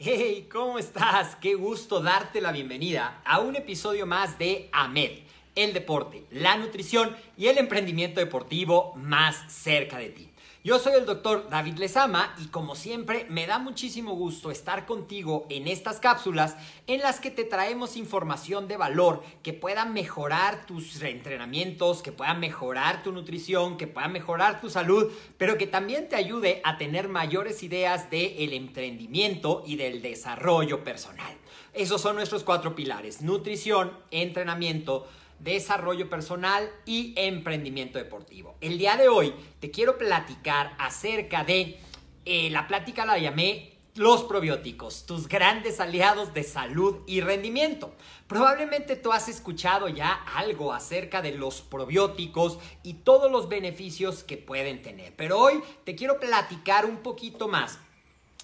Hey, 0.00 0.46
¿cómo 0.48 0.78
estás? 0.78 1.34
Qué 1.34 1.56
gusto 1.56 2.00
darte 2.00 2.40
la 2.40 2.52
bienvenida 2.52 3.20
a 3.24 3.40
un 3.40 3.56
episodio 3.56 4.06
más 4.06 4.38
de 4.38 4.68
AMED, 4.70 5.10
el 5.56 5.74
deporte, 5.74 6.24
la 6.30 6.56
nutrición 6.56 7.16
y 7.36 7.48
el 7.48 7.58
emprendimiento 7.58 8.20
deportivo 8.20 8.94
más 8.94 9.52
cerca 9.52 9.98
de 9.98 10.10
ti. 10.10 10.30
Yo 10.68 10.78
soy 10.78 10.96
el 10.96 11.06
doctor 11.06 11.48
David 11.48 11.78
Lezama 11.78 12.34
y 12.44 12.48
como 12.48 12.74
siempre 12.74 13.24
me 13.30 13.46
da 13.46 13.58
muchísimo 13.58 14.12
gusto 14.12 14.50
estar 14.50 14.84
contigo 14.84 15.46
en 15.48 15.66
estas 15.66 15.98
cápsulas 15.98 16.58
en 16.86 17.00
las 17.00 17.20
que 17.20 17.30
te 17.30 17.44
traemos 17.44 17.96
información 17.96 18.68
de 18.68 18.76
valor 18.76 19.22
que 19.42 19.54
pueda 19.54 19.86
mejorar 19.86 20.66
tus 20.66 21.00
entrenamientos, 21.00 22.02
que 22.02 22.12
pueda 22.12 22.34
mejorar 22.34 23.02
tu 23.02 23.12
nutrición, 23.12 23.78
que 23.78 23.86
pueda 23.86 24.08
mejorar 24.08 24.60
tu 24.60 24.68
salud, 24.68 25.10
pero 25.38 25.56
que 25.56 25.66
también 25.66 26.06
te 26.06 26.16
ayude 26.16 26.60
a 26.64 26.76
tener 26.76 27.08
mayores 27.08 27.62
ideas 27.62 28.10
del 28.10 28.52
emprendimiento 28.52 29.62
y 29.64 29.76
del 29.76 30.02
desarrollo 30.02 30.84
personal. 30.84 31.34
Esos 31.72 32.02
son 32.02 32.16
nuestros 32.16 32.44
cuatro 32.44 32.74
pilares, 32.74 33.22
nutrición, 33.22 33.90
entrenamiento, 34.10 35.08
desarrollo 35.40 36.10
personal 36.10 36.70
y 36.84 37.14
emprendimiento 37.16 37.98
deportivo. 37.98 38.56
El 38.60 38.78
día 38.78 38.96
de 38.96 39.08
hoy 39.08 39.34
te 39.60 39.70
quiero 39.70 39.98
platicar 39.98 40.74
acerca 40.78 41.44
de, 41.44 41.78
eh, 42.24 42.50
la 42.50 42.66
plática 42.66 43.04
la 43.06 43.18
llamé 43.18 43.78
los 43.98 44.22
probióticos, 44.22 45.06
tus 45.06 45.26
grandes 45.26 45.80
aliados 45.80 46.32
de 46.32 46.44
salud 46.44 46.98
y 47.06 47.20
rendimiento. 47.20 47.92
Probablemente 48.28 48.94
tú 48.94 49.12
has 49.12 49.28
escuchado 49.28 49.88
ya 49.88 50.12
algo 50.12 50.72
acerca 50.72 51.20
de 51.20 51.32
los 51.32 51.62
probióticos 51.62 52.58
y 52.84 52.94
todos 52.94 53.30
los 53.30 53.48
beneficios 53.48 54.22
que 54.22 54.36
pueden 54.36 54.82
tener, 54.82 55.14
pero 55.16 55.38
hoy 55.38 55.60
te 55.84 55.96
quiero 55.96 56.20
platicar 56.20 56.86
un 56.86 56.98
poquito 56.98 57.48
más 57.48 57.80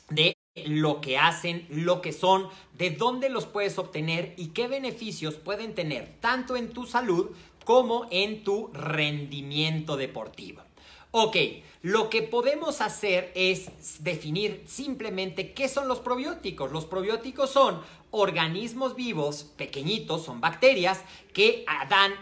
de 0.09 0.34
lo 0.55 1.01
que 1.01 1.19
hacen, 1.19 1.67
lo 1.69 2.01
que 2.01 2.13
son, 2.13 2.49
de 2.79 2.91
dónde 2.91 3.29
los 3.29 3.47
puedes 3.47 3.79
obtener 3.79 4.35
y 4.37 4.49
qué 4.49 4.69
beneficios 4.69 5.35
pueden 5.35 5.75
tener 5.75 6.15
tanto 6.21 6.57
en 6.57 6.71
tu 6.71 6.87
salud 6.87 7.31
como 7.65 8.07
en 8.11 8.45
tu 8.45 8.71
rendimiento 8.73 9.97
deportivo. 9.97 10.63
Ok, 11.11 11.37
lo 11.83 12.11
que 12.11 12.23
podemos 12.23 12.81
hacer 12.81 13.33
es 13.35 14.03
definir 14.03 14.65
simplemente 14.67 15.53
qué 15.53 15.69
son 15.69 15.89
los 15.89 16.01
probióticos. 16.01 16.73
Los 16.73 16.87
probióticos 16.87 17.51
son 17.51 17.81
organismos 18.11 18.95
vivos 18.97 19.45
pequeñitos, 19.57 20.25
son 20.25 20.41
bacterias 20.41 21.01
que 21.33 21.65
dan 21.89 22.13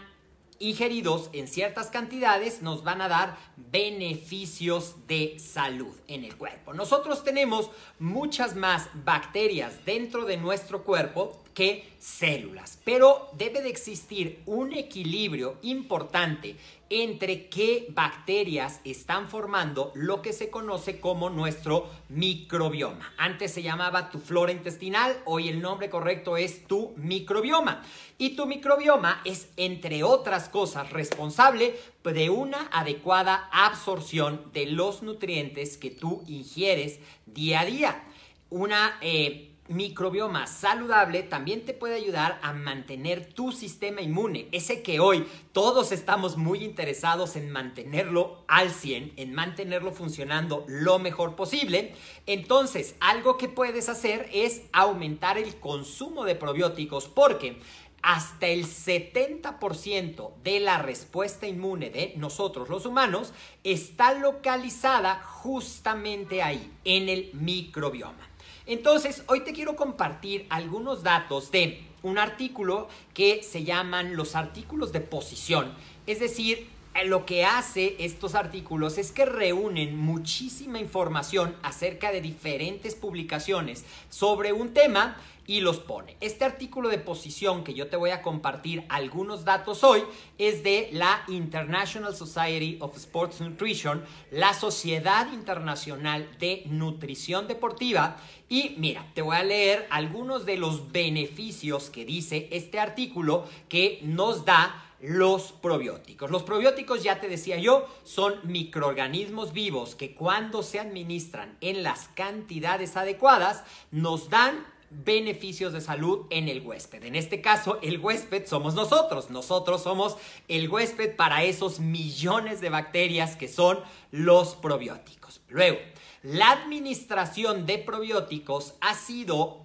ingeridos 0.63 1.29
en 1.33 1.47
ciertas 1.47 1.87
cantidades 1.87 2.61
nos 2.61 2.83
van 2.83 3.01
a 3.01 3.09
dar 3.09 3.37
beneficios 3.57 4.95
de 5.07 5.37
salud 5.37 5.93
en 6.07 6.23
el 6.23 6.37
cuerpo. 6.37 6.73
Nosotros 6.73 7.23
tenemos 7.23 7.69
muchas 7.99 8.55
más 8.55 8.89
bacterias 8.93 9.85
dentro 9.85 10.25
de 10.25 10.37
nuestro 10.37 10.83
cuerpo 10.83 11.37
que 11.53 11.93
células, 11.99 12.79
pero 12.83 13.29
debe 13.37 13.61
de 13.61 13.69
existir 13.69 14.41
un 14.45 14.73
equilibrio 14.73 15.57
importante 15.61 16.55
entre 17.01 17.47
qué 17.49 17.87
bacterias 17.89 18.79
están 18.83 19.27
formando 19.27 19.91
lo 19.95 20.21
que 20.21 20.31
se 20.31 20.51
conoce 20.51 20.99
como 20.99 21.31
nuestro 21.31 21.89
microbioma. 22.09 23.13
Antes 23.17 23.51
se 23.51 23.63
llamaba 23.63 24.11
tu 24.11 24.19
flora 24.19 24.51
intestinal, 24.51 25.17
hoy 25.25 25.49
el 25.49 25.59
nombre 25.59 25.89
correcto 25.89 26.37
es 26.37 26.67
tu 26.67 26.93
microbioma. 26.97 27.81
Y 28.19 28.35
tu 28.35 28.45
microbioma 28.45 29.21
es, 29.25 29.49
entre 29.57 30.03
otras 30.03 30.49
cosas, 30.49 30.91
responsable 30.91 31.79
de 32.03 32.29
una 32.29 32.67
adecuada 32.71 33.49
absorción 33.51 34.51
de 34.53 34.67
los 34.67 35.01
nutrientes 35.01 35.77
que 35.77 35.89
tú 35.89 36.23
ingieres 36.27 36.99
día 37.25 37.61
a 37.61 37.65
día. 37.65 38.03
Una 38.51 38.97
eh, 39.01 39.52
microbioma 39.75 40.47
saludable 40.47 41.23
también 41.23 41.65
te 41.65 41.73
puede 41.73 41.95
ayudar 41.95 42.39
a 42.41 42.53
mantener 42.53 43.33
tu 43.33 43.51
sistema 43.51 44.01
inmune, 44.01 44.47
ese 44.51 44.81
que 44.81 44.99
hoy 44.99 45.27
todos 45.51 45.91
estamos 45.91 46.37
muy 46.37 46.63
interesados 46.63 47.35
en 47.35 47.51
mantenerlo 47.51 48.43
al 48.47 48.71
100, 48.71 49.13
en 49.17 49.33
mantenerlo 49.33 49.91
funcionando 49.91 50.65
lo 50.67 50.99
mejor 50.99 51.35
posible. 51.35 51.93
Entonces, 52.25 52.95
algo 52.99 53.37
que 53.37 53.49
puedes 53.49 53.89
hacer 53.89 54.29
es 54.33 54.63
aumentar 54.71 55.37
el 55.37 55.55
consumo 55.55 56.25
de 56.25 56.35
probióticos 56.35 57.07
porque 57.07 57.59
hasta 58.03 58.47
el 58.47 58.65
70% 58.65 60.31
de 60.43 60.59
la 60.59 60.77
respuesta 60.77 61.47
inmune 61.47 61.89
de 61.89 62.13
nosotros 62.17 62.67
los 62.67 62.85
humanos 62.85 63.33
está 63.63 64.13
localizada 64.13 65.21
justamente 65.23 66.43
ahí, 66.43 66.69
en 66.83 67.07
el 67.07 67.31
microbioma. 67.33 68.32
Entonces, 68.65 69.23
hoy 69.27 69.41
te 69.41 69.53
quiero 69.53 69.75
compartir 69.75 70.45
algunos 70.49 71.03
datos 71.03 71.51
de 71.51 71.83
un 72.01 72.17
artículo 72.17 72.87
que 73.13 73.43
se 73.43 73.63
llaman 73.63 74.15
los 74.15 74.35
artículos 74.35 74.91
de 74.91 75.01
posición. 75.01 75.73
Es 76.05 76.19
decir, 76.19 76.69
lo 77.05 77.25
que 77.25 77.43
hace 77.43 77.95
estos 77.99 78.35
artículos 78.35 78.97
es 78.97 79.11
que 79.11 79.25
reúnen 79.25 79.97
muchísima 79.97 80.79
información 80.79 81.55
acerca 81.63 82.11
de 82.11 82.21
diferentes 82.21 82.95
publicaciones 82.95 83.83
sobre 84.09 84.53
un 84.53 84.73
tema 84.73 85.17
y 85.45 85.59
los 85.59 85.79
pone. 85.79 86.15
Este 86.21 86.45
artículo 86.45 86.89
de 86.89 86.99
posición 86.99 87.63
que 87.63 87.73
yo 87.73 87.87
te 87.87 87.97
voy 87.97 88.11
a 88.11 88.21
compartir 88.21 88.85
algunos 88.89 89.43
datos 89.43 89.83
hoy 89.83 90.03
es 90.37 90.63
de 90.63 90.89
la 90.93 91.23
International 91.27 92.15
Society 92.15 92.77
of 92.79 92.95
Sports 92.95 93.41
Nutrition, 93.41 94.03
la 94.31 94.53
Sociedad 94.53 95.31
Internacional 95.33 96.29
de 96.39 96.63
Nutrición 96.67 97.47
Deportiva. 97.47 98.17
Y 98.47 98.75
mira, 98.77 99.05
te 99.13 99.21
voy 99.21 99.35
a 99.35 99.43
leer 99.43 99.87
algunos 99.89 100.45
de 100.45 100.57
los 100.57 100.91
beneficios 100.91 101.89
que 101.89 102.05
dice 102.05 102.47
este 102.51 102.79
artículo 102.79 103.45
que 103.67 103.99
nos 104.03 104.45
da 104.45 104.92
los 105.03 105.51
probióticos. 105.51 106.31
Los 106.31 106.43
probióticos, 106.43 107.03
ya 107.03 107.19
te 107.19 107.27
decía 107.27 107.57
yo, 107.57 107.85
son 108.05 108.35
microorganismos 108.43 109.51
vivos 109.51 109.95
que 109.95 110.15
cuando 110.15 110.63
se 110.63 110.79
administran 110.79 111.57
en 111.59 111.83
las 111.83 112.07
cantidades 112.15 112.95
adecuadas 112.95 113.65
nos 113.91 114.29
dan 114.29 114.65
beneficios 114.89 115.73
de 115.73 115.81
salud 115.81 116.25
en 116.29 116.47
el 116.47 116.61
huésped. 116.61 117.03
En 117.03 117.15
este 117.15 117.41
caso, 117.41 117.79
el 117.81 117.99
huésped 117.99 118.45
somos 118.45 118.75
nosotros. 118.75 119.29
Nosotros 119.29 119.83
somos 119.83 120.15
el 120.47 120.69
huésped 120.69 121.17
para 121.17 121.43
esos 121.43 121.81
millones 121.81 122.61
de 122.61 122.69
bacterias 122.69 123.35
que 123.35 123.49
son 123.49 123.81
los 124.11 124.55
probióticos. 124.55 125.41
Luego, 125.49 125.79
la 126.21 126.51
administración 126.51 127.65
de 127.65 127.77
probióticos 127.79 128.75
ha 128.79 128.95
sido 128.95 129.63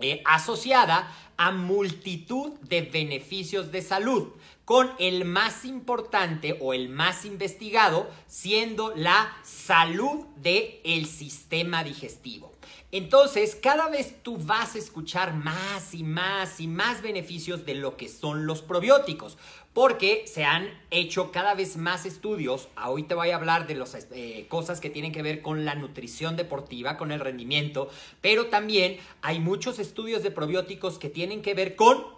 eh, 0.00 0.20
asociada 0.24 1.14
a 1.36 1.52
multitud 1.52 2.52
de 2.60 2.82
beneficios 2.82 3.70
de 3.70 3.80
salud, 3.80 4.32
con 4.68 4.90
el 4.98 5.24
más 5.24 5.64
importante 5.64 6.58
o 6.60 6.74
el 6.74 6.90
más 6.90 7.24
investigado 7.24 8.06
siendo 8.26 8.94
la 8.94 9.34
salud 9.42 10.26
del 10.36 10.80
el 10.84 11.06
sistema 11.06 11.82
digestivo. 11.82 12.52
Entonces, 12.92 13.54
cada 13.54 13.88
vez 13.88 14.22
tú 14.22 14.36
vas 14.36 14.74
a 14.74 14.78
escuchar 14.78 15.32
más 15.32 15.94
y 15.94 16.02
más 16.02 16.60
y 16.60 16.66
más 16.66 17.00
beneficios 17.00 17.64
de 17.64 17.76
lo 17.76 17.96
que 17.96 18.10
son 18.10 18.44
los 18.44 18.60
probióticos, 18.60 19.38
porque 19.72 20.24
se 20.26 20.44
han 20.44 20.68
hecho 20.90 21.32
cada 21.32 21.54
vez 21.54 21.78
más 21.78 22.04
estudios. 22.04 22.68
Hoy 22.86 23.04
te 23.04 23.14
voy 23.14 23.30
a 23.30 23.36
hablar 23.36 23.66
de 23.66 23.74
las 23.74 23.94
eh, 24.10 24.44
cosas 24.50 24.80
que 24.80 24.90
tienen 24.90 25.12
que 25.12 25.22
ver 25.22 25.40
con 25.40 25.64
la 25.64 25.76
nutrición 25.76 26.36
deportiva, 26.36 26.98
con 26.98 27.10
el 27.10 27.20
rendimiento, 27.20 27.88
pero 28.20 28.48
también 28.48 28.98
hay 29.22 29.40
muchos 29.40 29.78
estudios 29.78 30.22
de 30.22 30.30
probióticos 30.30 30.98
que 30.98 31.08
tienen 31.08 31.40
que 31.40 31.54
ver 31.54 31.74
con 31.74 32.17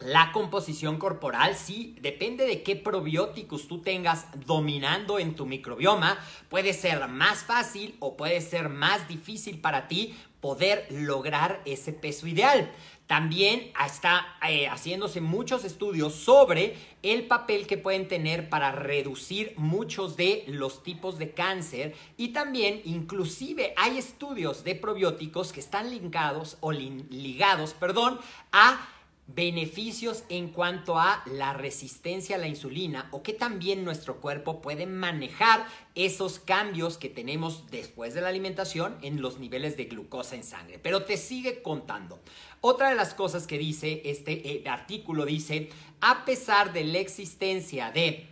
la 0.00 0.32
composición 0.32 0.98
corporal, 0.98 1.54
sí, 1.56 1.94
depende 2.00 2.46
de 2.46 2.62
qué 2.62 2.74
probióticos 2.74 3.68
tú 3.68 3.82
tengas 3.82 4.26
dominando 4.46 5.18
en 5.18 5.34
tu 5.34 5.46
microbioma, 5.46 6.18
puede 6.48 6.72
ser 6.72 7.06
más 7.08 7.44
fácil 7.44 7.96
o 8.00 8.16
puede 8.16 8.40
ser 8.40 8.68
más 8.68 9.08
difícil 9.08 9.60
para 9.60 9.88
ti 9.88 10.16
poder 10.40 10.86
lograr 10.90 11.60
ese 11.66 11.92
peso 11.92 12.26
ideal. 12.26 12.72
También 13.06 13.72
está 13.84 14.38
eh, 14.48 14.68
haciéndose 14.68 15.20
muchos 15.20 15.64
estudios 15.64 16.14
sobre 16.14 16.76
el 17.02 17.26
papel 17.26 17.66
que 17.66 17.76
pueden 17.76 18.06
tener 18.06 18.48
para 18.48 18.70
reducir 18.70 19.52
muchos 19.56 20.16
de 20.16 20.44
los 20.46 20.84
tipos 20.84 21.18
de 21.18 21.32
cáncer 21.32 21.96
y 22.16 22.28
también 22.28 22.80
inclusive 22.84 23.74
hay 23.76 23.98
estudios 23.98 24.62
de 24.62 24.76
probióticos 24.76 25.52
que 25.52 25.58
están 25.58 25.90
linkados 25.90 26.56
o 26.60 26.70
ligados, 26.70 27.74
perdón, 27.74 28.20
a 28.52 28.88
beneficios 29.34 30.24
en 30.28 30.48
cuanto 30.48 30.98
a 30.98 31.22
la 31.26 31.52
resistencia 31.52 32.36
a 32.36 32.38
la 32.38 32.48
insulina 32.48 33.08
o 33.12 33.22
que 33.22 33.32
también 33.32 33.84
nuestro 33.84 34.20
cuerpo 34.20 34.60
puede 34.60 34.86
manejar 34.86 35.66
esos 35.94 36.38
cambios 36.38 36.98
que 36.98 37.08
tenemos 37.08 37.70
después 37.70 38.14
de 38.14 38.22
la 38.22 38.28
alimentación 38.28 38.96
en 39.02 39.20
los 39.20 39.38
niveles 39.38 39.76
de 39.76 39.84
glucosa 39.84 40.34
en 40.34 40.44
sangre. 40.44 40.78
Pero 40.78 41.04
te 41.04 41.16
sigue 41.16 41.62
contando. 41.62 42.20
Otra 42.60 42.88
de 42.88 42.94
las 42.94 43.14
cosas 43.14 43.46
que 43.46 43.58
dice 43.58 44.02
este 44.04 44.32
eh, 44.50 44.68
artículo 44.68 45.24
dice, 45.24 45.68
a 46.00 46.24
pesar 46.24 46.72
de 46.72 46.84
la 46.84 46.98
existencia 46.98 47.90
de 47.90 48.26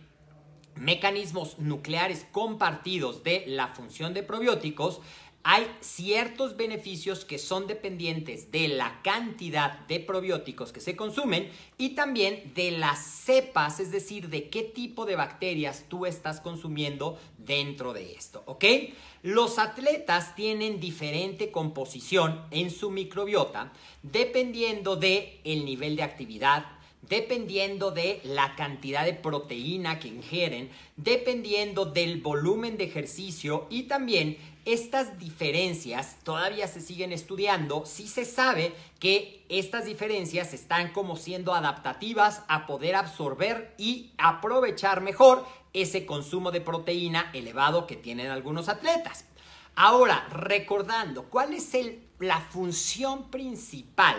mecanismos 0.75 1.59
nucleares 1.59 2.25
compartidos 2.31 3.23
de 3.23 3.43
la 3.47 3.69
función 3.69 4.13
de 4.13 4.23
probióticos, 4.23 5.01
hay 5.43 5.65
ciertos 5.79 6.57
beneficios 6.57 7.23
que 7.23 7.37
son 7.37 7.65
dependientes 7.65 8.51
de 8.51 8.67
la 8.67 9.01
cantidad 9.03 9.79
de 9.87 9.99
probióticos 9.99 10.73
que 10.73 10.81
se 10.81 10.95
consumen 10.95 11.49
y 11.77 11.89
también 11.89 12.51
de 12.55 12.71
las 12.71 12.99
cepas, 12.99 13.79
es 13.79 13.91
decir, 13.91 14.29
de 14.29 14.49
qué 14.49 14.63
tipo 14.63 15.05
de 15.05 15.15
bacterias 15.15 15.85
tú 15.87 16.05
estás 16.05 16.41
consumiendo 16.41 17.17
dentro 17.37 17.93
de 17.93 18.13
esto, 18.13 18.43
¿ok? 18.45 18.65
Los 19.23 19.59
atletas 19.59 20.35
tienen 20.35 20.79
diferente 20.79 21.51
composición 21.51 22.45
en 22.51 22.69
su 22.69 22.91
microbiota 22.91 23.71
dependiendo 24.03 24.95
de 24.95 25.39
el 25.43 25.65
nivel 25.65 25.95
de 25.95 26.03
actividad, 26.03 26.65
dependiendo 27.01 27.91
de 27.91 28.21
la 28.23 28.55
cantidad 28.55 29.05
de 29.05 29.13
proteína 29.13 29.99
que 29.99 30.09
ingieren, 30.09 30.69
dependiendo 30.95 31.85
del 31.85 32.21
volumen 32.21 32.77
de 32.77 32.85
ejercicio 32.85 33.67
y 33.69 33.83
también 33.83 34.37
estas 34.65 35.17
diferencias 35.17 36.17
todavía 36.23 36.67
se 36.67 36.81
siguen 36.81 37.11
estudiando. 37.11 37.85
Sí 37.85 38.07
se 38.07 38.25
sabe 38.25 38.73
que 38.99 39.45
estas 39.49 39.85
diferencias 39.85 40.53
están 40.53 40.91
como 40.91 41.15
siendo 41.15 41.53
adaptativas 41.53 42.43
a 42.47 42.67
poder 42.67 42.95
absorber 42.95 43.73
y 43.77 44.11
aprovechar 44.17 45.01
mejor 45.01 45.45
ese 45.73 46.05
consumo 46.05 46.51
de 46.51 46.61
proteína 46.61 47.29
elevado 47.33 47.87
que 47.87 47.95
tienen 47.95 48.31
algunos 48.31 48.69
atletas. 48.69 49.25
Ahora, 49.75 50.27
recordando, 50.31 51.29
¿cuál 51.29 51.53
es 51.53 51.71
la 52.19 52.41
función 52.41 53.29
principal 53.31 54.17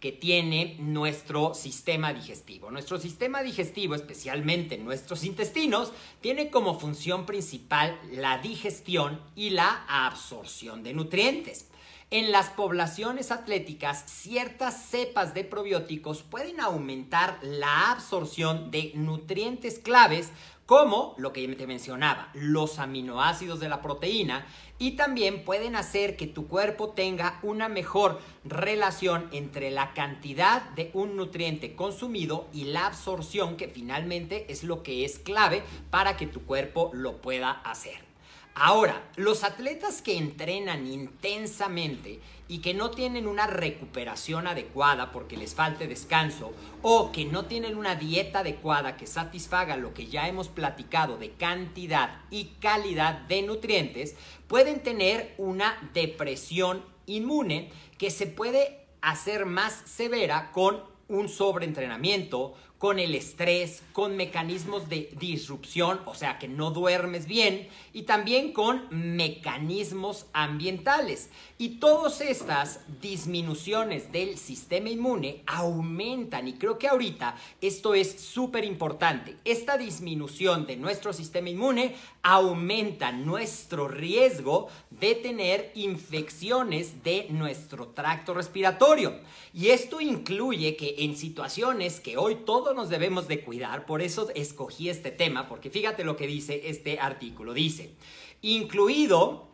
que 0.00 0.12
tiene 0.12 0.76
nuestro 0.78 1.54
sistema 1.54 2.12
digestivo. 2.12 2.70
Nuestro 2.70 2.98
sistema 2.98 3.42
digestivo, 3.42 3.94
especialmente 3.94 4.78
nuestros 4.78 5.24
intestinos, 5.24 5.92
tiene 6.20 6.50
como 6.50 6.80
función 6.80 7.26
principal 7.26 7.98
la 8.10 8.38
digestión 8.38 9.20
y 9.36 9.50
la 9.50 9.84
absorción 9.88 10.82
de 10.82 10.94
nutrientes. 10.94 11.66
En 12.12 12.32
las 12.32 12.48
poblaciones 12.48 13.30
atléticas, 13.30 14.02
ciertas 14.06 14.88
cepas 14.88 15.32
de 15.32 15.44
probióticos 15.44 16.22
pueden 16.22 16.60
aumentar 16.60 17.38
la 17.42 17.92
absorción 17.92 18.72
de 18.72 18.90
nutrientes 18.96 19.78
claves 19.78 20.30
como 20.70 21.16
lo 21.18 21.32
que 21.32 21.48
te 21.56 21.66
mencionaba, 21.66 22.30
los 22.32 22.78
aminoácidos 22.78 23.58
de 23.58 23.68
la 23.68 23.82
proteína 23.82 24.46
y 24.78 24.92
también 24.92 25.44
pueden 25.44 25.74
hacer 25.74 26.16
que 26.16 26.28
tu 26.28 26.46
cuerpo 26.46 26.90
tenga 26.90 27.40
una 27.42 27.68
mejor 27.68 28.20
relación 28.44 29.28
entre 29.32 29.72
la 29.72 29.94
cantidad 29.94 30.62
de 30.76 30.92
un 30.94 31.16
nutriente 31.16 31.74
consumido 31.74 32.46
y 32.52 32.66
la 32.66 32.86
absorción 32.86 33.56
que 33.56 33.66
finalmente 33.66 34.46
es 34.48 34.62
lo 34.62 34.84
que 34.84 35.04
es 35.04 35.18
clave 35.18 35.64
para 35.90 36.16
que 36.16 36.28
tu 36.28 36.42
cuerpo 36.42 36.92
lo 36.94 37.16
pueda 37.20 37.50
hacer. 37.50 38.09
Ahora, 38.54 39.02
los 39.16 39.44
atletas 39.44 40.02
que 40.02 40.18
entrenan 40.18 40.86
intensamente 40.86 42.20
y 42.48 42.58
que 42.58 42.74
no 42.74 42.90
tienen 42.90 43.28
una 43.28 43.46
recuperación 43.46 44.48
adecuada 44.48 45.12
porque 45.12 45.36
les 45.36 45.54
falte 45.54 45.86
descanso 45.86 46.52
o 46.82 47.12
que 47.12 47.24
no 47.24 47.44
tienen 47.46 47.76
una 47.76 47.94
dieta 47.94 48.40
adecuada 48.40 48.96
que 48.96 49.06
satisfaga 49.06 49.76
lo 49.76 49.94
que 49.94 50.08
ya 50.08 50.26
hemos 50.26 50.48
platicado 50.48 51.16
de 51.16 51.30
cantidad 51.30 52.22
y 52.28 52.46
calidad 52.60 53.20
de 53.28 53.42
nutrientes, 53.42 54.16
pueden 54.48 54.82
tener 54.82 55.32
una 55.38 55.78
depresión 55.94 56.84
inmune 57.06 57.70
que 57.98 58.10
se 58.10 58.26
puede 58.26 58.84
hacer 59.00 59.46
más 59.46 59.82
severa 59.86 60.50
con 60.50 60.82
un 61.08 61.28
sobreentrenamiento, 61.28 62.54
con 62.80 62.98
el 62.98 63.14
estrés, 63.14 63.82
con 63.92 64.16
mecanismos 64.16 64.88
de 64.88 65.10
disrupción, 65.20 66.00
o 66.06 66.14
sea 66.14 66.38
que 66.38 66.48
no 66.48 66.70
duermes 66.70 67.26
bien, 67.26 67.68
y 67.92 68.04
también 68.04 68.54
con 68.54 68.86
mecanismos 68.90 70.24
ambientales. 70.32 71.28
Y 71.58 71.78
todas 71.78 72.22
estas 72.22 72.80
disminuciones 73.02 74.10
del 74.12 74.38
sistema 74.38 74.88
inmune 74.88 75.42
aumentan, 75.46 76.48
y 76.48 76.54
creo 76.54 76.78
que 76.78 76.88
ahorita 76.88 77.36
esto 77.60 77.92
es 77.92 78.18
súper 78.18 78.64
importante, 78.64 79.36
esta 79.44 79.76
disminución 79.76 80.66
de 80.66 80.76
nuestro 80.78 81.12
sistema 81.12 81.50
inmune 81.50 81.94
aumenta 82.22 83.12
nuestro 83.12 83.88
riesgo 83.88 84.68
de 84.88 85.16
tener 85.16 85.70
infecciones 85.74 87.04
de 87.04 87.26
nuestro 87.28 87.88
tracto 87.88 88.32
respiratorio. 88.32 89.20
Y 89.52 89.68
esto 89.68 90.00
incluye 90.00 90.76
que 90.76 90.94
en 90.98 91.16
situaciones 91.16 92.00
que 92.00 92.16
hoy 92.16 92.36
todos 92.46 92.69
nos 92.74 92.88
debemos 92.88 93.28
de 93.28 93.42
cuidar, 93.42 93.86
por 93.86 94.02
eso 94.02 94.30
escogí 94.34 94.88
este 94.88 95.10
tema, 95.10 95.48
porque 95.48 95.70
fíjate 95.70 96.04
lo 96.04 96.16
que 96.16 96.26
dice 96.26 96.62
este 96.64 96.98
artículo. 96.98 97.54
Dice, 97.54 97.94
incluido 98.42 99.48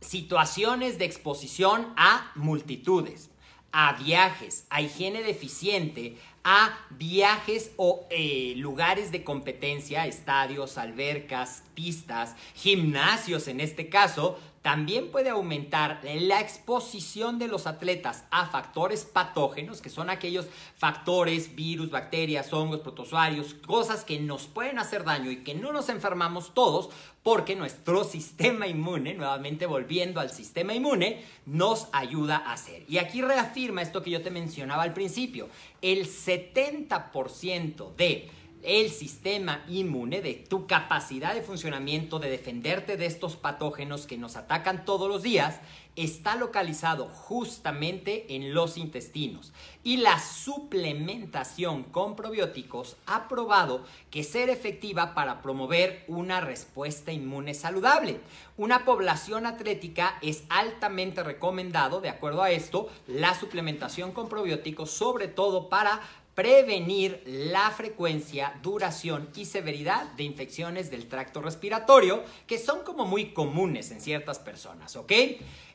situaciones 0.00 0.98
de 0.98 1.04
exposición 1.04 1.92
a 1.96 2.32
multitudes, 2.34 3.30
a 3.72 3.94
viajes, 3.94 4.66
a 4.68 4.82
higiene 4.82 5.22
deficiente, 5.22 6.18
a 6.44 6.76
viajes 6.90 7.72
o 7.76 8.06
eh, 8.10 8.54
lugares 8.56 9.12
de 9.12 9.24
competencia, 9.24 10.06
estadios, 10.06 10.76
albercas, 10.76 11.62
pistas, 11.74 12.34
gimnasios 12.54 13.48
en 13.48 13.60
este 13.60 13.88
caso, 13.88 14.38
también 14.62 15.10
puede 15.10 15.28
aumentar 15.28 16.00
la 16.04 16.40
exposición 16.40 17.40
de 17.40 17.48
los 17.48 17.66
atletas 17.66 18.24
a 18.30 18.46
factores 18.46 19.04
patógenos, 19.04 19.82
que 19.82 19.90
son 19.90 20.08
aquellos 20.08 20.46
factores, 20.76 21.56
virus, 21.56 21.90
bacterias, 21.90 22.52
hongos, 22.52 22.80
protozoarios, 22.80 23.54
cosas 23.54 24.04
que 24.04 24.20
nos 24.20 24.46
pueden 24.46 24.78
hacer 24.78 25.02
daño 25.02 25.32
y 25.32 25.42
que 25.42 25.54
no 25.54 25.72
nos 25.72 25.88
enfermamos 25.88 26.54
todos 26.54 26.90
porque 27.24 27.56
nuestro 27.56 28.04
sistema 28.04 28.68
inmune, 28.68 29.14
nuevamente 29.14 29.66
volviendo 29.66 30.20
al 30.20 30.30
sistema 30.30 30.74
inmune, 30.74 31.24
nos 31.44 31.88
ayuda 31.92 32.36
a 32.36 32.52
hacer. 32.52 32.84
Y 32.88 32.98
aquí 32.98 33.20
reafirma 33.20 33.82
esto 33.82 34.02
que 34.02 34.10
yo 34.10 34.22
te 34.22 34.30
mencionaba 34.30 34.84
al 34.84 34.94
principio, 34.94 35.48
el 35.80 36.06
70% 36.06 37.96
de 37.96 38.30
el 38.62 38.90
sistema 38.90 39.64
inmune, 39.68 40.20
de 40.20 40.34
tu 40.34 40.66
capacidad 40.66 41.34
de 41.34 41.42
funcionamiento, 41.42 42.18
de 42.18 42.30
defenderte 42.30 42.96
de 42.96 43.06
estos 43.06 43.36
patógenos 43.36 44.06
que 44.06 44.16
nos 44.16 44.36
atacan 44.36 44.84
todos 44.84 45.08
los 45.08 45.22
días, 45.22 45.60
está 45.94 46.36
localizado 46.36 47.08
justamente 47.08 48.34
en 48.34 48.54
los 48.54 48.78
intestinos. 48.78 49.52
Y 49.84 49.98
la 49.98 50.18
suplementación 50.18 51.82
con 51.82 52.16
probióticos 52.16 52.96
ha 53.06 53.28
probado 53.28 53.84
que 54.10 54.24
ser 54.24 54.48
efectiva 54.48 55.14
para 55.14 55.42
promover 55.42 56.04
una 56.08 56.40
respuesta 56.40 57.12
inmune 57.12 57.52
saludable. 57.52 58.20
Una 58.56 58.84
población 58.84 59.44
atlética 59.44 60.18
es 60.22 60.44
altamente 60.48 61.22
recomendado, 61.22 62.00
de 62.00 62.08
acuerdo 62.08 62.42
a 62.42 62.50
esto, 62.50 62.88
la 63.06 63.34
suplementación 63.34 64.12
con 64.12 64.28
probióticos, 64.28 64.90
sobre 64.90 65.28
todo 65.28 65.68
para 65.68 66.00
prevenir 66.34 67.22
la 67.26 67.70
frecuencia, 67.70 68.58
duración 68.62 69.28
y 69.36 69.44
severidad 69.44 70.10
de 70.12 70.24
infecciones 70.24 70.90
del 70.90 71.06
tracto 71.06 71.42
respiratorio 71.42 72.22
que 72.46 72.58
son 72.58 72.84
como 72.84 73.04
muy 73.04 73.32
comunes 73.32 73.90
en 73.90 74.00
ciertas 74.00 74.38
personas, 74.38 74.96
¿ok? 74.96 75.12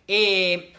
Eh, 0.07 0.73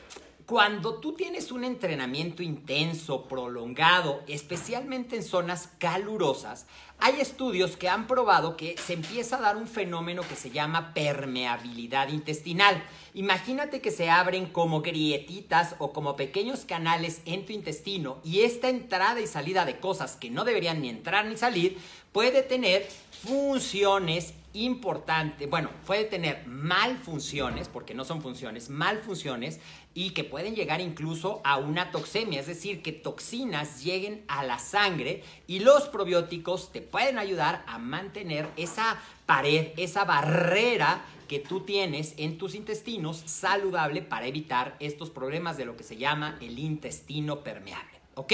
cuando 0.48 0.94
tú 0.94 1.12
tienes 1.12 1.52
un 1.52 1.62
entrenamiento 1.62 2.42
intenso, 2.42 3.28
prolongado, 3.28 4.22
especialmente 4.26 5.14
en 5.14 5.22
zonas 5.22 5.68
calurosas, 5.76 6.64
hay 6.98 7.20
estudios 7.20 7.76
que 7.76 7.90
han 7.90 8.06
probado 8.06 8.56
que 8.56 8.74
se 8.78 8.94
empieza 8.94 9.36
a 9.36 9.42
dar 9.42 9.58
un 9.58 9.68
fenómeno 9.68 10.22
que 10.26 10.36
se 10.36 10.48
llama 10.48 10.94
permeabilidad 10.94 12.08
intestinal. 12.08 12.82
Imagínate 13.12 13.82
que 13.82 13.90
se 13.90 14.08
abren 14.08 14.46
como 14.46 14.80
grietitas 14.80 15.76
o 15.80 15.92
como 15.92 16.16
pequeños 16.16 16.64
canales 16.64 17.20
en 17.26 17.44
tu 17.44 17.52
intestino 17.52 18.16
y 18.24 18.40
esta 18.40 18.70
entrada 18.70 19.20
y 19.20 19.26
salida 19.26 19.66
de 19.66 19.78
cosas 19.78 20.16
que 20.16 20.30
no 20.30 20.44
deberían 20.44 20.80
ni 20.80 20.88
entrar 20.88 21.26
ni 21.26 21.36
salir 21.36 21.76
puede 22.10 22.42
tener 22.42 22.88
funciones 23.22 24.32
importantes, 24.64 25.48
bueno, 25.48 25.70
puede 25.86 26.04
tener 26.04 26.46
malfunciones, 26.46 27.68
porque 27.68 27.94
no 27.94 28.04
son 28.04 28.22
funciones, 28.22 28.70
malfunciones, 28.70 29.60
y 29.94 30.10
que 30.10 30.24
pueden 30.24 30.54
llegar 30.54 30.80
incluso 30.80 31.40
a 31.44 31.56
una 31.56 31.90
toxemia, 31.90 32.40
es 32.40 32.46
decir, 32.46 32.82
que 32.82 32.92
toxinas 32.92 33.82
lleguen 33.82 34.24
a 34.28 34.44
la 34.44 34.58
sangre 34.58 35.24
y 35.46 35.58
los 35.58 35.88
probióticos 35.88 36.70
te 36.72 36.82
pueden 36.82 37.18
ayudar 37.18 37.64
a 37.66 37.78
mantener 37.78 38.48
esa 38.56 39.00
pared, 39.26 39.68
esa 39.76 40.04
barrera 40.04 41.04
que 41.26 41.38
tú 41.38 41.60
tienes 41.60 42.14
en 42.16 42.38
tus 42.38 42.54
intestinos 42.54 43.22
saludable 43.26 44.02
para 44.02 44.26
evitar 44.26 44.76
estos 44.80 45.10
problemas 45.10 45.56
de 45.56 45.66
lo 45.66 45.76
que 45.76 45.84
se 45.84 45.96
llama 45.96 46.38
el 46.40 46.58
intestino 46.58 47.40
permeable. 47.40 47.98
¿Ok? 48.14 48.32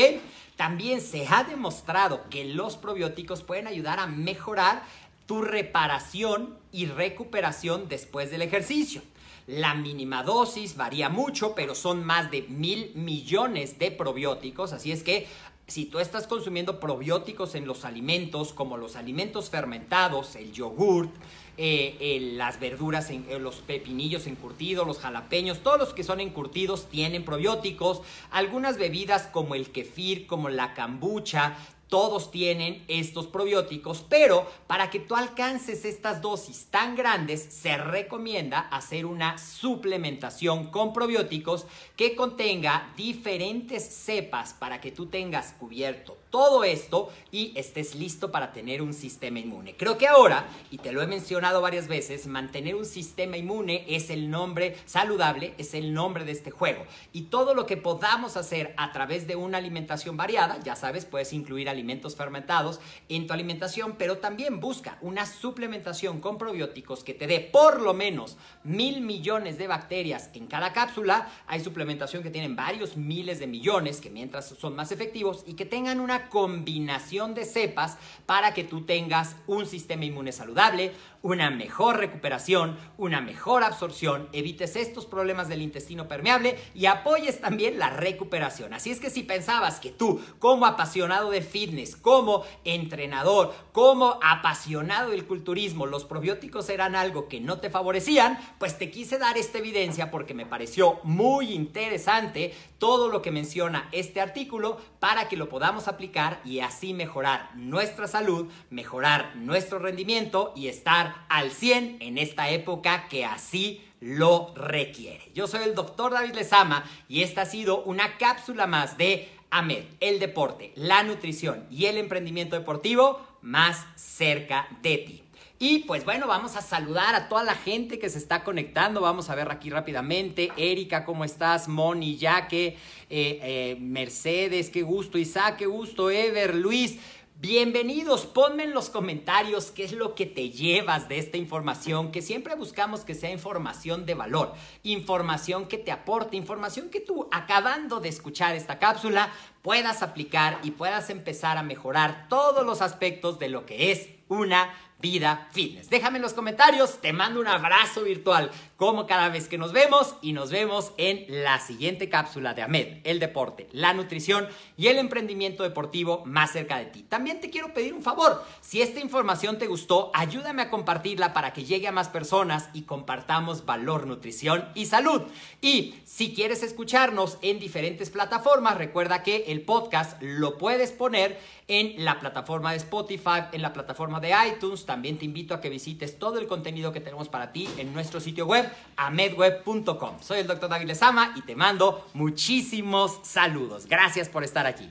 También 0.56 1.02
se 1.02 1.26
ha 1.28 1.44
demostrado 1.44 2.28
que 2.30 2.44
los 2.44 2.76
probióticos 2.76 3.42
pueden 3.42 3.66
ayudar 3.66 3.98
a 4.00 4.06
mejorar 4.06 4.82
tu 5.26 5.42
reparación 5.42 6.58
y 6.72 6.86
recuperación 6.86 7.88
después 7.88 8.30
del 8.30 8.42
ejercicio. 8.42 9.02
La 9.46 9.74
mínima 9.74 10.22
dosis 10.22 10.76
varía 10.76 11.08
mucho, 11.08 11.54
pero 11.54 11.74
son 11.74 12.02
más 12.02 12.30
de 12.30 12.42
mil 12.42 12.92
millones 12.94 13.78
de 13.78 13.90
probióticos, 13.90 14.72
así 14.72 14.90
es 14.90 15.02
que 15.02 15.26
si 15.66 15.86
tú 15.86 15.98
estás 15.98 16.26
consumiendo 16.26 16.78
probióticos 16.78 17.54
en 17.54 17.66
los 17.66 17.84
alimentos, 17.84 18.52
como 18.52 18.76
los 18.76 18.96
alimentos 18.96 19.48
fermentados, 19.48 20.36
el 20.36 20.52
yogurt, 20.52 21.10
eh, 21.56 22.32
las 22.34 22.60
verduras, 22.60 23.10
en, 23.10 23.24
eh, 23.30 23.38
los 23.38 23.56
pepinillos 23.56 24.26
encurtidos, 24.26 24.86
los 24.86 24.98
jalapeños, 24.98 25.60
todos 25.60 25.78
los 25.78 25.94
que 25.94 26.04
son 26.04 26.20
encurtidos 26.20 26.88
tienen 26.90 27.24
probióticos. 27.24 28.02
Algunas 28.30 28.76
bebidas 28.76 29.28
como 29.28 29.54
el 29.54 29.70
kefir, 29.70 30.26
como 30.26 30.50
la 30.50 30.74
kombucha, 30.74 31.56
todos 31.94 32.32
tienen 32.32 32.84
estos 32.88 33.28
probióticos, 33.28 34.04
pero 34.08 34.50
para 34.66 34.90
que 34.90 34.98
tú 34.98 35.14
alcances 35.14 35.84
estas 35.84 36.20
dosis 36.20 36.66
tan 36.68 36.96
grandes, 36.96 37.40
se 37.40 37.76
recomienda 37.76 38.58
hacer 38.58 39.06
una 39.06 39.38
suplementación 39.38 40.72
con 40.72 40.92
probióticos 40.92 41.66
que 41.94 42.16
contenga 42.16 42.92
diferentes 42.96 43.84
cepas 43.84 44.54
para 44.54 44.80
que 44.80 44.90
tú 44.90 45.06
tengas 45.06 45.52
cubierto 45.52 46.16
todo 46.34 46.64
esto 46.64 47.12
y 47.30 47.52
estés 47.54 47.94
listo 47.94 48.32
para 48.32 48.52
tener 48.52 48.82
un 48.82 48.92
sistema 48.92 49.38
inmune. 49.38 49.76
Creo 49.76 49.96
que 49.96 50.08
ahora, 50.08 50.48
y 50.72 50.78
te 50.78 50.90
lo 50.90 51.00
he 51.00 51.06
mencionado 51.06 51.60
varias 51.60 51.86
veces, 51.86 52.26
mantener 52.26 52.74
un 52.74 52.86
sistema 52.86 53.36
inmune 53.36 53.84
es 53.86 54.10
el 54.10 54.28
nombre 54.28 54.76
saludable, 54.84 55.54
es 55.58 55.74
el 55.74 55.94
nombre 55.94 56.24
de 56.24 56.32
este 56.32 56.50
juego. 56.50 56.86
Y 57.12 57.26
todo 57.26 57.54
lo 57.54 57.66
que 57.66 57.76
podamos 57.76 58.36
hacer 58.36 58.74
a 58.76 58.90
través 58.90 59.28
de 59.28 59.36
una 59.36 59.58
alimentación 59.58 60.16
variada, 60.16 60.58
ya 60.64 60.74
sabes, 60.74 61.04
puedes 61.04 61.32
incluir 61.32 61.68
alimentos 61.84 62.16
fermentados 62.16 62.80
en 63.10 63.26
tu 63.26 63.34
alimentación, 63.34 63.96
pero 63.98 64.16
también 64.16 64.58
busca 64.58 64.96
una 65.02 65.26
suplementación 65.26 66.20
con 66.20 66.38
probióticos 66.38 67.04
que 67.04 67.12
te 67.12 67.26
dé 67.26 67.40
por 67.40 67.82
lo 67.82 67.92
menos 67.92 68.38
mil 68.62 69.02
millones 69.02 69.58
de 69.58 69.66
bacterias 69.66 70.30
en 70.32 70.46
cada 70.46 70.72
cápsula. 70.72 71.28
Hay 71.46 71.60
suplementación 71.60 72.22
que 72.22 72.30
tienen 72.30 72.56
varios 72.56 72.96
miles 72.96 73.38
de 73.38 73.46
millones, 73.46 74.00
que 74.00 74.08
mientras 74.08 74.48
son 74.48 74.74
más 74.74 74.92
efectivos 74.92 75.44
y 75.46 75.52
que 75.54 75.66
tengan 75.66 76.00
una 76.00 76.30
combinación 76.30 77.34
de 77.34 77.44
cepas 77.44 77.98
para 78.24 78.54
que 78.54 78.64
tú 78.64 78.86
tengas 78.86 79.36
un 79.46 79.66
sistema 79.66 80.06
inmune 80.06 80.32
saludable, 80.32 80.92
una 81.24 81.50
mejor 81.50 81.96
recuperación, 81.96 82.76
una 82.98 83.22
mejor 83.22 83.64
absorción, 83.64 84.28
evites 84.32 84.76
estos 84.76 85.06
problemas 85.06 85.48
del 85.48 85.62
intestino 85.62 86.06
permeable 86.06 86.58
y 86.74 86.84
apoyes 86.84 87.40
también 87.40 87.78
la 87.78 87.88
recuperación. 87.88 88.74
Así 88.74 88.90
es 88.90 89.00
que 89.00 89.08
si 89.08 89.22
pensabas 89.22 89.80
que 89.80 89.90
tú, 89.90 90.20
como 90.38 90.66
apasionado 90.66 91.30
de 91.30 91.40
fitness, 91.40 91.96
como 91.96 92.44
entrenador, 92.64 93.54
como 93.72 94.18
apasionado 94.22 95.10
del 95.10 95.24
culturismo, 95.24 95.86
los 95.86 96.04
probióticos 96.04 96.68
eran 96.68 96.94
algo 96.94 97.26
que 97.26 97.40
no 97.40 97.58
te 97.58 97.70
favorecían, 97.70 98.38
pues 98.58 98.76
te 98.76 98.90
quise 98.90 99.16
dar 99.16 99.38
esta 99.38 99.58
evidencia 99.58 100.10
porque 100.10 100.34
me 100.34 100.44
pareció 100.44 101.00
muy 101.04 101.54
interesante 101.54 102.54
todo 102.78 103.08
lo 103.08 103.22
que 103.22 103.30
menciona 103.30 103.88
este 103.92 104.20
artículo 104.20 104.78
para 105.00 105.26
que 105.30 105.38
lo 105.38 105.48
podamos 105.48 105.88
aplicar 105.88 106.42
y 106.44 106.60
así 106.60 106.92
mejorar 106.92 107.50
nuestra 107.56 108.08
salud, 108.08 108.52
mejorar 108.68 109.36
nuestro 109.36 109.78
rendimiento 109.78 110.52
y 110.54 110.68
estar 110.68 111.13
al 111.28 111.50
100 111.50 111.98
en 112.00 112.18
esta 112.18 112.50
época 112.50 113.08
que 113.08 113.24
así 113.24 113.82
lo 114.00 114.52
requiere. 114.54 115.30
Yo 115.34 115.46
soy 115.46 115.64
el 115.64 115.74
doctor 115.74 116.12
David 116.12 116.34
Lezama 116.34 116.84
y 117.08 117.22
esta 117.22 117.42
ha 117.42 117.46
sido 117.46 117.82
una 117.84 118.18
cápsula 118.18 118.66
más 118.66 118.98
de 118.98 119.28
AMED, 119.50 119.84
el 120.00 120.18
deporte, 120.18 120.72
la 120.74 121.02
nutrición 121.02 121.64
y 121.70 121.86
el 121.86 121.96
emprendimiento 121.96 122.56
deportivo 122.56 123.20
más 123.40 123.86
cerca 123.96 124.68
de 124.82 124.98
ti. 124.98 125.24
Y 125.58 125.80
pues 125.80 126.04
bueno, 126.04 126.26
vamos 126.26 126.56
a 126.56 126.60
saludar 126.60 127.14
a 127.14 127.28
toda 127.28 127.44
la 127.44 127.54
gente 127.54 127.98
que 127.98 128.10
se 128.10 128.18
está 128.18 128.42
conectando. 128.42 129.00
Vamos 129.00 129.30
a 129.30 129.34
ver 129.34 129.50
aquí 129.50 129.70
rápidamente. 129.70 130.50
Erika, 130.56 131.04
¿cómo 131.04 131.24
estás? 131.24 131.68
Moni, 131.68 132.16
Yaque, 132.16 132.66
eh, 132.66 132.76
eh, 133.08 133.76
Mercedes, 133.80 134.68
qué 134.68 134.82
gusto. 134.82 135.16
Isaac, 135.16 135.56
qué 135.56 135.66
gusto. 135.66 136.10
Ever, 136.10 136.54
Luis. 136.56 136.98
Bienvenidos, 137.46 138.24
ponme 138.24 138.64
en 138.64 138.72
los 138.72 138.88
comentarios 138.88 139.70
qué 139.70 139.84
es 139.84 139.92
lo 139.92 140.14
que 140.14 140.24
te 140.24 140.48
llevas 140.48 141.10
de 141.10 141.18
esta 141.18 141.36
información, 141.36 142.10
que 142.10 142.22
siempre 142.22 142.54
buscamos 142.54 143.04
que 143.04 143.14
sea 143.14 143.30
información 143.30 144.06
de 144.06 144.14
valor, 144.14 144.54
información 144.82 145.68
que 145.68 145.76
te 145.76 145.92
aporte, 145.92 146.38
información 146.38 146.88
que 146.88 147.00
tú 147.00 147.28
acabando 147.30 148.00
de 148.00 148.08
escuchar 148.08 148.54
esta 148.54 148.78
cápsula 148.78 149.30
puedas 149.60 150.02
aplicar 150.02 150.58
y 150.62 150.70
puedas 150.70 151.10
empezar 151.10 151.58
a 151.58 151.62
mejorar 151.62 152.28
todos 152.30 152.64
los 152.64 152.80
aspectos 152.80 153.38
de 153.38 153.50
lo 153.50 153.66
que 153.66 153.92
es 153.92 154.08
una 154.28 154.72
vida 155.04 155.48
fitness. 155.52 155.90
Déjame 155.90 156.16
en 156.16 156.22
los 156.22 156.32
comentarios, 156.32 156.98
te 157.02 157.12
mando 157.12 157.38
un 157.38 157.46
abrazo 157.46 158.04
virtual 158.04 158.50
como 158.78 159.06
cada 159.06 159.28
vez 159.28 159.48
que 159.48 159.58
nos 159.58 159.70
vemos 159.70 160.14
y 160.22 160.32
nos 160.32 160.50
vemos 160.50 160.92
en 160.96 161.26
la 161.28 161.60
siguiente 161.60 162.08
cápsula 162.08 162.54
de 162.54 162.62
AMED, 162.62 163.00
el 163.04 163.20
deporte, 163.20 163.68
la 163.72 163.92
nutrición 163.92 164.48
y 164.78 164.86
el 164.86 164.96
emprendimiento 164.96 165.62
deportivo 165.62 166.22
más 166.24 166.52
cerca 166.52 166.78
de 166.78 166.86
ti. 166.86 167.02
También 167.02 167.38
te 167.38 167.50
quiero 167.50 167.74
pedir 167.74 167.92
un 167.92 168.02
favor, 168.02 168.42
si 168.74 168.82
esta 168.82 168.98
información 168.98 169.56
te 169.56 169.68
gustó, 169.68 170.10
ayúdame 170.14 170.62
a 170.62 170.68
compartirla 170.68 171.32
para 171.32 171.52
que 171.52 171.62
llegue 171.62 171.86
a 171.86 171.92
más 171.92 172.08
personas 172.08 172.70
y 172.72 172.82
compartamos 172.82 173.64
valor, 173.64 174.04
nutrición 174.04 174.68
y 174.74 174.86
salud. 174.86 175.22
Y 175.60 175.94
si 176.04 176.34
quieres 176.34 176.64
escucharnos 176.64 177.38
en 177.40 177.60
diferentes 177.60 178.10
plataformas, 178.10 178.76
recuerda 178.76 179.22
que 179.22 179.44
el 179.46 179.62
podcast 179.62 180.20
lo 180.20 180.58
puedes 180.58 180.90
poner 180.90 181.38
en 181.68 182.04
la 182.04 182.18
plataforma 182.18 182.72
de 182.72 182.78
Spotify, 182.78 183.44
en 183.52 183.62
la 183.62 183.72
plataforma 183.72 184.18
de 184.18 184.34
iTunes. 184.48 184.86
También 184.86 185.18
te 185.18 185.24
invito 185.24 185.54
a 185.54 185.60
que 185.60 185.70
visites 185.70 186.18
todo 186.18 186.40
el 186.40 186.48
contenido 186.48 186.90
que 186.90 187.00
tenemos 187.00 187.28
para 187.28 187.52
ti 187.52 187.68
en 187.78 187.94
nuestro 187.94 188.18
sitio 188.18 188.44
web, 188.44 188.68
amedweb.com. 188.96 190.16
Soy 190.20 190.40
el 190.40 190.48
Dr. 190.48 190.68
David 190.68 190.88
Lezama 190.88 191.32
y 191.36 191.42
te 191.42 191.54
mando 191.54 192.08
muchísimos 192.12 193.20
saludos. 193.22 193.86
Gracias 193.86 194.28
por 194.28 194.42
estar 194.42 194.66
aquí. 194.66 194.90